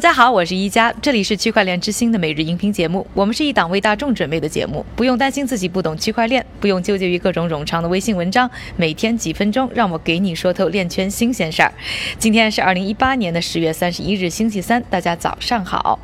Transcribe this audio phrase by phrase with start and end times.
[0.00, 3.06] 大家好，我是一加，这里是区块链之星的每日音频节目。
[3.12, 11.70] 我们是一档为大众准备的节目，不用担心自己不懂区块链，不用纠结于各种冗长的微信文章，每天几分钟，让我给你说透链圈新鲜事儿。
[12.18, 15.98] 今天是二零一八年的十月三十一日，星期三，大家早上好。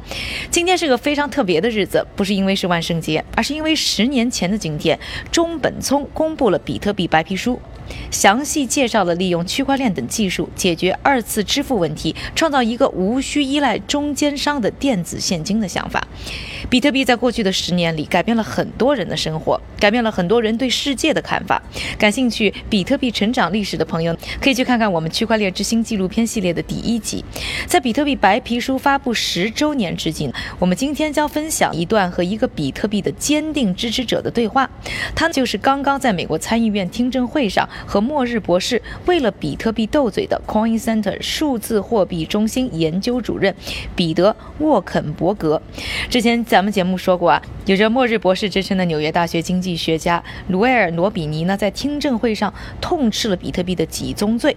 [0.51, 4.99] 今天是个非常特别的日子，不是因为是万圣节，而是因为十年前的今天，
[5.33, 7.59] 中本聪公布了比特币白皮书。
[8.11, 16.07] 详细介绍了利用区块链等技术解决二次支付问题，创造一个无需依赖中间商的电子现金的想法。
[16.69, 21.63] 比特币在过去的十年里改变了很多人的生活，改变了很多人对世界的看法。
[21.97, 27.25] 感兴趣比特币成长历史的朋友，可以去看看我们区块链之星纪录片系列的第一集。
[27.67, 34.69] 在比特币白皮书发布十周年之际，我们今天将分享一段和一个比特币的坚定支持者的对话。
[35.15, 37.69] 他就是刚刚在美国参议院听证会上。
[37.85, 43.55] 和末日博士为了比特币斗嘴的 Coin Center 数字货币中心研究主任
[43.95, 45.61] 彼得沃肯伯格。
[46.09, 54.57] 之前咱们节目说过啊，有着末日博士之称的纽约大学经济学家卢埃尔罗比尼呢，在听证会上痛斥了比特币的几宗罪，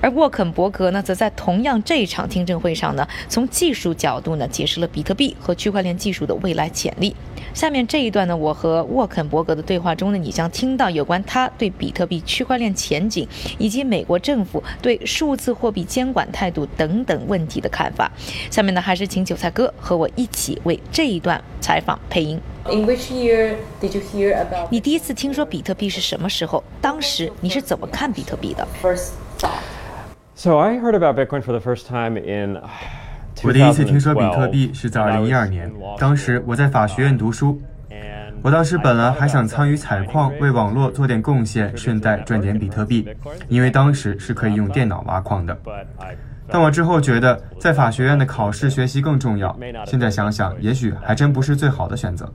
[0.00, 7.14] 而沃肯伯格呢，则在同样这一场听证会上呢，从技术角度呢，解释了比特币和区块链技术的未来潜力。
[7.54, 13.26] 下面这一段呢，我和沃肯伯格的对话中呢，你将听到有关他对比特币区块链前景
[13.58, 18.10] 以及美国政府对数字货币监管态度等等问题的看法。
[18.50, 22.40] 下面呢，还是请韭菜哥和我一起为这一段采访配音。
[22.68, 24.68] In which year did you hear about？
[24.70, 26.62] 你第一次听说比特币是什么时候？
[26.80, 29.60] 当时你是怎么看比特币的？First thought.
[30.34, 32.60] So I heard about Bitcoin for the first time in
[33.42, 37.60] 我第一次听说比特币是在2012年，当时我在法学院读书。
[38.42, 43.08] 我当时本来还想参与采矿，为网络做点贡献，顺带赚点比特币，
[43.48, 45.56] 因为当时是可以用电脑挖矿的。
[46.48, 49.58] 但我之后觉得，在法学院的考试学习更重要。
[49.86, 52.32] 现在想想，也许还真不是最好的选择。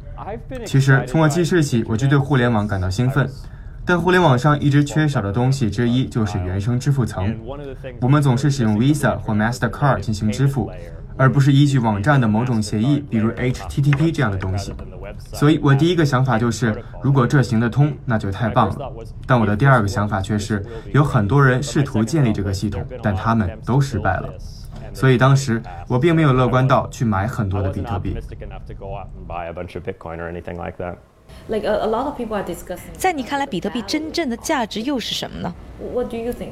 [0.66, 3.30] 其实从我记事起，我就对互联网感到兴奋。
[3.92, 7.38] 在互联网上一直缺少的东西之一就是原生支付层。
[8.00, 10.72] 我们总是使用 Visa 或 Mastercard 进行支付，
[11.18, 14.74] 而不是依据网站的某种协议，比如 HTTP 这样的东西。
[15.34, 18.94] 所以我第一个想法就是，如果这行得通，那就太棒了。
[19.28, 24.30] 但我的第二个想法却是，有很多人试图建立这个系统，但他们都失败了。
[24.94, 28.16] 所以当时我并没有乐观到去买很多的比特币。
[31.48, 32.94] Like a, lot of people are discussing.
[32.94, 35.54] 在你看来，比特币真正的价值又是什么呢
[35.94, 36.52] ？What do you think?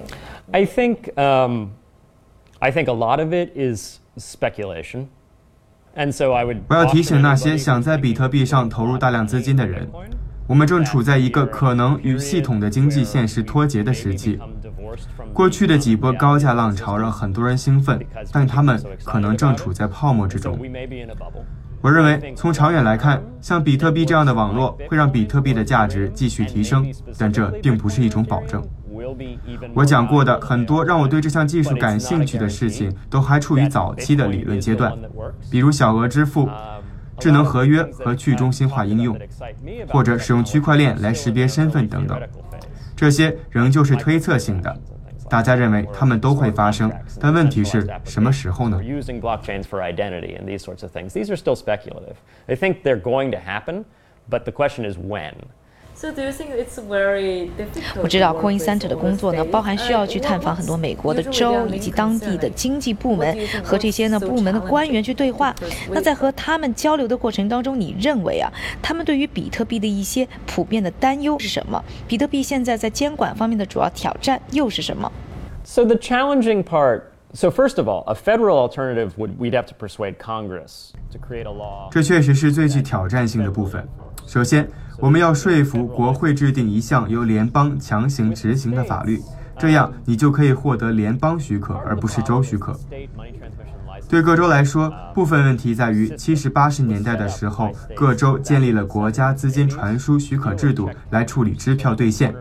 [0.51, 1.67] I think um,
[2.59, 5.05] I think a lot of it is speculation.
[5.95, 6.61] And so I would.
[6.67, 9.87] 我要提醒那些想在比特币上投入大量资金的人，
[10.47, 14.39] 我们正处在一个可能与系统的经济现实脱节的时期。
[15.33, 20.59] 过去的几波高价浪潮让很多人兴奋，但他们可能正处在泡沫之中。
[21.81, 26.85] 我认为，从长远来看，像比特币这样的网络会让比特币的价值继续提升，
[27.17, 28.61] 但这并不是一种保证。
[29.73, 34.93] 我讲过的很多让我对这项技术感兴趣的事情，都还处于早期的理论阶段，
[35.49, 36.49] 比如小额支付、
[37.17, 39.17] 智能合约和去中心化应用，
[39.87, 42.19] 或者使用区块链来识别身份等等。
[42.93, 44.77] 这些仍旧是推测性的。
[45.28, 48.80] 大家认为它们都会发生，但问题是什么时候呢？
[48.82, 52.16] Using blockchains for identity and these sorts of things, these are still speculative.
[52.46, 53.84] I think they're going to happen,
[54.30, 55.34] but the question is when.
[58.01, 65.53] 我知道 coincenter 的工作呢包含需要去探访很多美国的州以及当地的经济部门和这些呢部门的官员去对话。
[65.91, 68.49] 那在和他们交流的过程当中你认为啊
[68.81, 71.83] 他们对于比特币的一些普遍的担忧是什么？
[72.07, 75.11] 比特币现在在监管方面的主要挑战又是什么
[75.65, 77.01] ？So the challenging part
[77.33, 81.45] so first of all a federal alternative would we'd have to persuade congress to create
[81.45, 81.89] a law.
[81.91, 83.85] 这确实是最具挑战性的部分。
[84.25, 84.65] 首先
[84.99, 89.19] 我们要说服国会制定一项由联邦强行执行的法律，
[89.57, 92.77] 这样你就可以获得联邦许可，而不是州许可。
[94.09, 102.33] 对各州来说，部分问题在于七十八十年代的时候，各州建立了国家资金传输许可制度来处理支票兑现。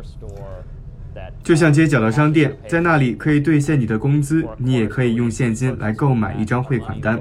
[1.44, 7.18] 就像街角的商店，在那里可以兑现你的工资，你也可以用现金来购买一张汇款单，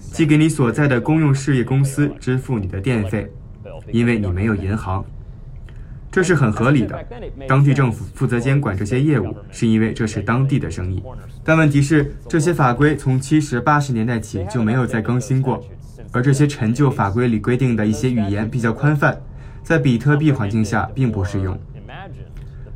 [0.00, 3.30] 寄给你所在的公用事业公司支付你的电费，
[3.90, 5.04] 因为你没有银行，
[6.10, 7.04] 这是很合理的。
[7.48, 11.02] 当地政府负责监管这些业务，是因为这是当地的生意。
[11.44, 15.64] 但问题是，这些法规从七十八十年代起就没有再更新过，
[16.12, 19.20] 而这些陈旧法规里规定的一些语言比较宽泛，
[19.62, 21.58] 在比特币环境下并不适用。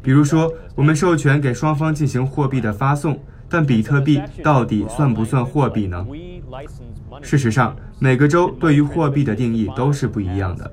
[0.02, 6.06] 比如说，我们授权给双方进行货币的发送，但比特币到底算不算货币呢？
[7.22, 10.72] 事实上，每个州对于货币的定义都是不一样的，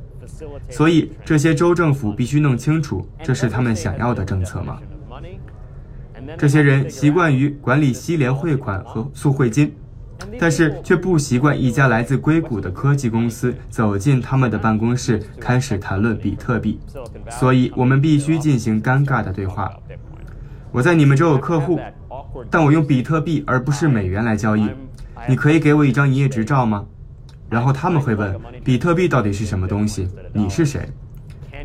[0.70, 4.80] 所以这些州政府必须弄清楚这是他们想要的政策吗？
[6.38, 9.74] 这些人习惯于管理西联汇款和速汇金，
[10.40, 16.80] 但是却不习惯一家来自硅谷的科技公司走进他们的办公室，开始谈论比特币。
[17.30, 19.70] 所以，我们必须进行尴尬的对话。
[20.72, 21.80] 我在你们这有客户，
[22.50, 24.70] 但我用比特币而不是美元来交易。
[25.28, 26.86] 你可以给我一张营业执照吗？
[27.54, 30.10] 然后他们会问：比特币到底是什么东西？
[30.34, 30.90] 你是谁？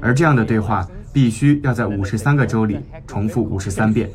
[0.03, 4.11] 而这样的对话必须要在五十三个州里重复五十三遍。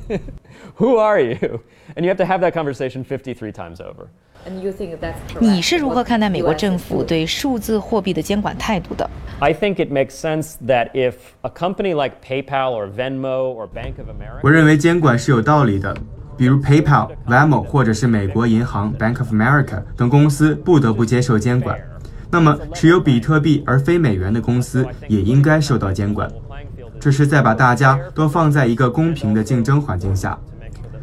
[0.77, 1.61] Who are you?
[1.95, 4.05] And you have to have that conversation 53 times over.
[4.47, 5.15] And you think that's?
[5.39, 9.09] 你是如何看待美国政府对数字货币的监管态度的
[9.39, 14.07] ？I think it makes sense that if a company like PayPal or Venmo or Bank of
[14.09, 15.97] America 我认为监管是有道理的，
[16.37, 21.77] 比如 PayPal、v a m o 或者是美国银行 Bank of America 等公司不得不接受监管。
[22.31, 26.27] 那么，持有比特币而非美元的公司也应该受到监管。
[26.99, 30.37] 这是在把大家都放在一个公平的竞争环境下，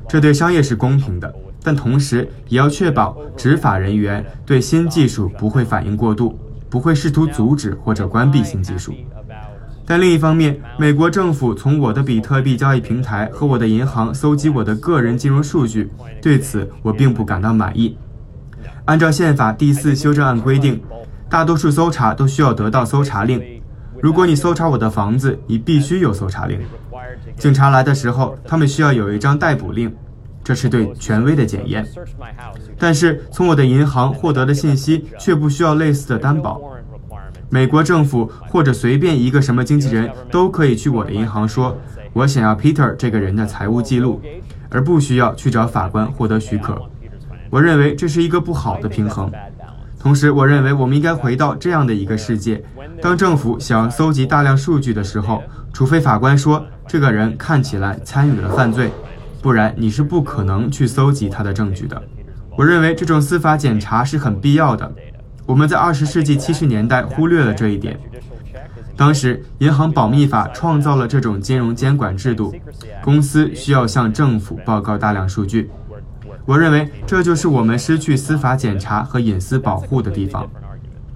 [0.09, 6.37] 这对商业是公平的，但同时也要确保执法人员对新技术不会反应过度，
[6.69, 8.95] 不会试图阻止或者关闭新技术。
[9.91, 15.91] 但另一方面，美国政府从我的比特币交易平台和我的银行搜集我的个人金融数据，
[16.23, 17.99] 对此我并不感到满意。
[18.85, 20.81] 按照宪法第四修正案规定，
[21.29, 23.43] 大多数搜查都需要得到搜查令。
[24.01, 26.61] 如果你搜查我的房子，你必须有搜查令。
[27.37, 29.93] 警察来的时候，他们需要有一张逮捕令，
[30.45, 31.85] 这是对权威的检验。
[32.79, 36.61] 但是从我的银行获得的信息却不需要类似的担保。
[37.51, 41.77] 美国政府或者随便一个什么经纪人都可以去我的银行说，
[42.13, 44.23] 我想要 Peter 这个人的财务记录，
[44.71, 46.81] 而不需要去找法官获得许可。
[47.51, 49.31] 我认为这是一个不好的平衡。
[49.99, 52.63] 同时，我认为我们应该回到这样的一个世界：
[53.03, 55.43] 当政府想要搜集大量数据的时候，
[55.73, 58.93] 除非法官说这个人看起来参与了犯罪，
[59.43, 62.01] 不然你是不可能去搜集他的证据的。
[62.57, 64.91] 我认为这种司法检查是很必要的。
[65.51, 67.99] 我们在二十世纪七十年代忽略了这一点。
[68.97, 72.55] 当时，银行保密法创造了这种金融监管制度，
[73.03, 75.69] 公司需要向政府报告大量数据。
[76.47, 80.49] 我认为这就是我们失去司法检查和隐私保护的地方。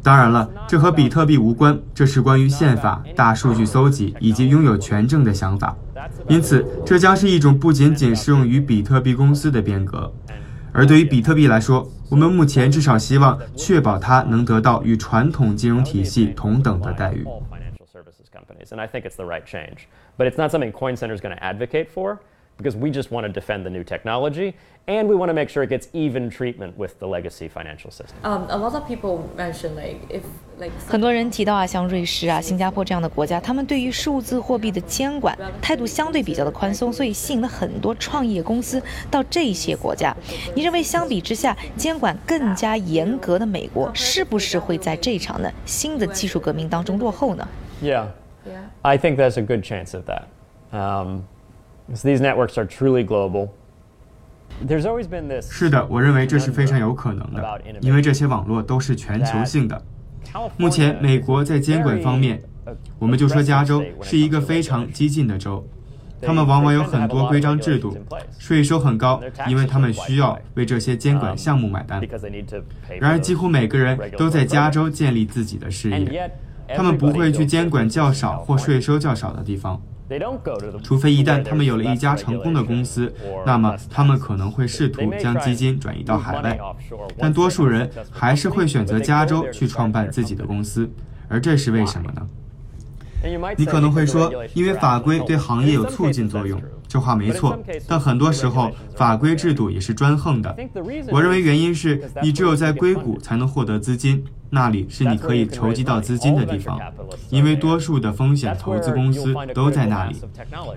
[0.02, 5.76] 当然了，这和比特币无关，这是关于宪法、大数据搜集以及拥有权证的想法。
[6.26, 10.12] 因此，这将是一种不仅仅适用于比特币公司的变革。
[10.74, 17.24] 而对于比特币来说，我们目前至少希望确保它能得到与传统金融体系同等的待遇。
[22.59, 22.69] All financial services companies, and I think it's the right change.
[22.69, 23.25] But it's not something Coin Center is going to advocate for because we just want
[23.25, 24.53] to defend the new technology
[24.87, 28.17] and we want to make sure it gets even treatment with the legacy financial system.
[28.23, 30.23] Um, a lot of people mention like if
[30.59, 40.13] like 很多人提到啊，像瑞士啊、新加坡这样的国家，他们对于数字货币的监管态度相对比较的宽松，所以吸引了很多创业公司到这些国家。
[40.53, 47.47] 你认为相比之下，监管更加严格的美国，是不是会在这场的新的技术革命当中落后呢？
[47.81, 48.07] Yeah.
[48.45, 48.63] Yeah.
[48.81, 50.23] I think there's a good chance of that.
[50.71, 51.23] Um,
[55.42, 59.82] 是的，我认为这是非常有可能的，因为这些网络都是全球性的。
[60.56, 65.64] 目前，美国在监管方面 uh,，我们就说加州是一个非常.激进的州，
[66.22, 67.96] 他们往往有很多规章制度，
[68.38, 72.00] 税收很高，因为他们需要为这些监管项目买单。
[72.98, 76.30] 然而，几乎每个人都在加州建立自己的事业，
[76.74, 79.80] 他们不会去监管较少或税收较少的地方。
[80.82, 83.12] 除非一旦他们有了一家成功的公司
[83.46, 86.58] 那么他们可能会试图将基金转移到海外
[87.18, 90.90] 但多数人还是会选择加州去创办自己的公司
[91.28, 92.26] 而这是为什么呢？
[93.56, 97.58] 你可能会说因为法规对行业有促进作用这话没错
[97.88, 100.54] 但很多时候法规制度也是专横的
[101.10, 104.22] 我认为原因是你只有在硅谷才能获得资金
[104.54, 106.80] 那里是你可以筹集到资金的地方
[107.28, 110.16] 因为多数的风险投资公司都在那里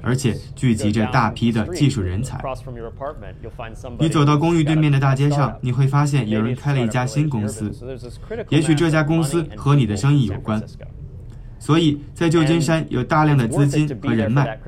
[0.02, 2.42] 而且聚集着大批的技术人才。
[4.00, 7.72] 你走到公寓对面的大街上你会发现有人开了一家新公司
[8.50, 10.62] 也许这家公司和你的生意有关
[11.60, 14.60] 所以在旧金山有大量的资金和人脉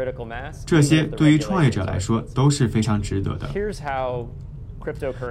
[0.66, 3.48] 这些对于创业者来说都是非常值得的。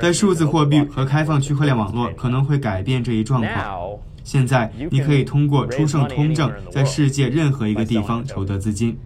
[0.01, 3.99] 但数字货币和开放区块链网络可能会改变这一状况。
[4.25, 8.99] 现在，你可以通过出售通证在世界任何一个地方筹得资金。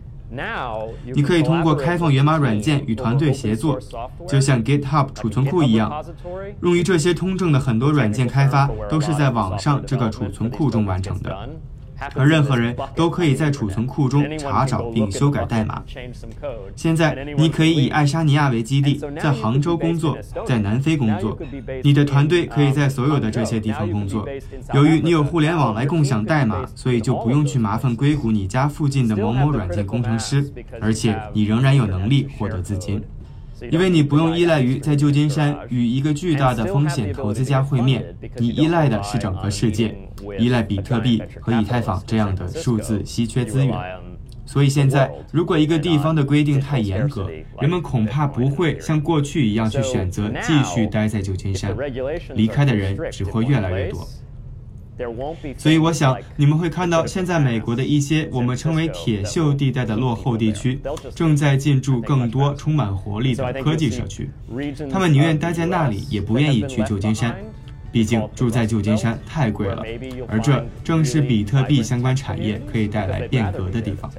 [1.14, 3.78] 你可以通过开放源码软件与团队协作，
[4.26, 6.04] 就像 GitHub 储存库一样。
[6.62, 11.48] 用于这些通证的很多软件开发都是在网上这个储存库中完成的。
[12.14, 15.82] 而任何人都可以在储存库中查找并修改代码。
[16.76, 20.16] 现在，你可以以爱沙尼亚为基地，在杭州工作，
[20.46, 21.38] 在南非工作。
[21.82, 24.26] 你的团队可以在所有的这些地方工作。
[24.74, 33.02] 由于你有互联网来共享代码，所以就不用去麻烦硅谷你家附近的某某软件工程师，而且你仍然有能力获得资金。
[33.70, 38.04] 因为你不用依赖于在旧金山与一个巨大的风险投资家会面，
[38.36, 39.96] 你依赖的是整个世界，
[40.38, 43.76] 依赖比特币和以太坊这样的数字稀缺资源。
[44.44, 51.74] 所以现在，如果一个地方的规定太严格，人们恐怕不会像过去一样去选择继续待在旧金山，
[52.34, 54.06] 离开的人只会越来越多。
[55.58, 60.80] 所以我想，你们会看到，现在美国的一些我们称为“铁锈地带”的落后地区，
[61.14, 64.30] 正在进驻更多充满活力的科技社区。
[64.90, 67.36] 他们宁愿待在那里，也不愿意去旧金山，
[67.90, 69.82] 毕竟住在旧金山太贵了。
[70.28, 74.10] 而这正是比特币相关产业可以带来变革的地方。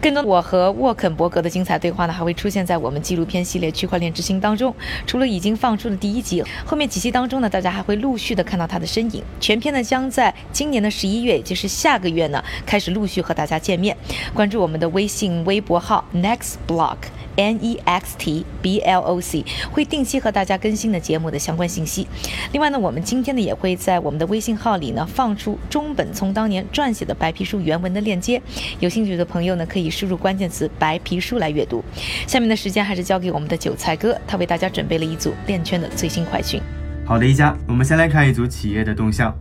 [0.00, 4.72] 更多我和沃肯伯格的精彩对话呢，还会出现在我们纪录片系列《区块链之星》当中。
[5.06, 9.22] 除了已经放出的第一集，后面几期当中呢，大家还会陆续的看到他的身影。
[9.40, 13.96] 全片呢将在今年的十一月，也就是下个月呢，开始陆续和大家见面。
[14.32, 16.96] 关注我们的微信微博号 Next Block。
[17.38, 22.04] N E X T B L O C 会定期和大家更新的节目的相关信息。
[22.50, 28.42] 另外呢，我们今天呢也会在我们的微信号里呢放出中本聪当年撰写的白皮书原文的链接，
[28.80, 31.84] 有兴趣的朋友呢可以输入关键词“白皮书”来阅读。
[32.26, 36.60] 下面的时间还是交给我们的韭菜哥，他为大家准备了一组链圈的最新快讯。
[37.04, 39.34] 好的，一家，我们先来看一组企业的动向。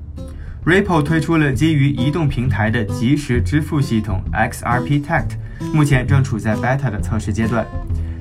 [0.66, 5.38] Ripple 推出了基于移动平台的即时支付系统 XRP Tact，
[5.74, 7.66] 目前正处在 beta 的测试阶段。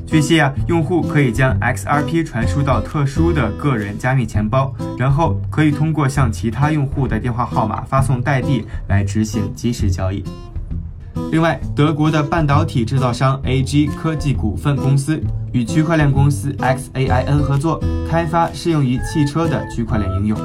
[0.06, 10.22] 据悉啊，用户可以将 XRP 传输到特殊的个人加密钱包，然后可以通过向其他用户的电话号码发送代币来执行即时交易。
[11.32, 15.20] 另外，德国的半导体制造商 AG 科技股份公司
[15.52, 20.38] 与区块链公司 XAIN 合作，开发适用于汽车的区块链应用。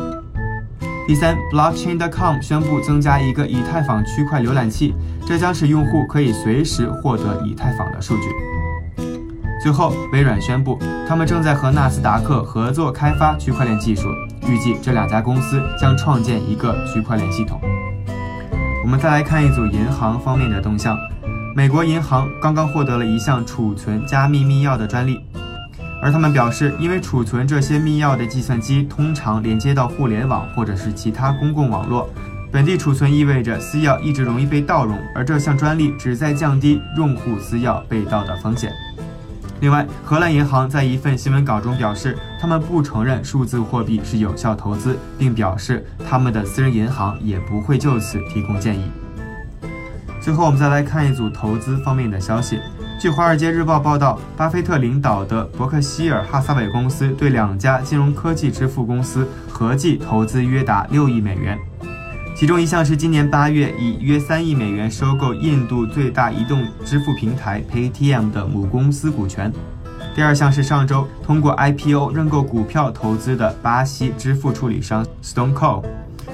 [1.08, 4.94] 第三，Blockchain.com 宣布增加一个以太坊区块浏览器，
[5.26, 8.24] 这将使用户可以随时获得以太坊的数据。
[9.64, 14.08] 最后，微软宣布他们正在和纳斯达克合作开发区块链技术，
[14.48, 17.62] 预计这两家公司将创建一个区块链系统。
[18.84, 20.98] 我们再来看一组银行方面的动向，
[21.56, 25.22] 美国银行刚刚获得了一项储存加密密钥的专利。
[26.02, 32.10] 而他们表示，因为储存这些密钥的计算机通常连接到互联网或者是其他公共网络，
[32.52, 38.72] 本地储存意味着私钥一直容易被盗用，而这项专利旨在降低用户私钥被盗的风险。
[39.62, 48.92] 另外，荷兰银行在一份新闻稿中表示，他们不承认数字货币是有效投资，并表示他们的私人银行也不会就此提供建议。
[50.20, 52.60] 最后，我们再来看一组投资方面的消息。
[53.00, 61.56] 据《华尔街日报》报道，巴菲特领导的伯克希尔哈撒韦公司对两家金融科技支付公司合计投资约达六亿美元，
[62.42, 69.54] 其中一项是今年八月以约三亿美元收购印度最大移动支付平台 Paytm 的母公司股权，
[70.16, 75.84] 第二项是上周通过 IPO 认购股票投资的巴西支付处理商 StoneCo。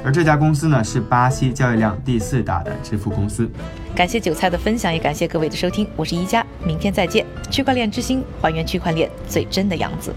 [0.02, 3.52] 而这家公司呢，是巴西交易量第四大的支付公司。
[3.94, 7.26] 感谢韭菜的分享，也感谢各位的收听，我是一加，明天再见。
[7.52, 10.14] 区块链之星，还原区块链最真的样子。